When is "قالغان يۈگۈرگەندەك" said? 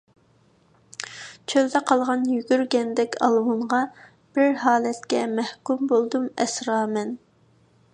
1.91-3.19